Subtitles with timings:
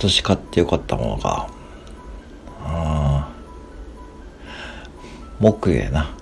[0.00, 1.48] 年買ってよかったものか。
[5.40, 5.50] うん。
[5.52, 6.19] 木やな。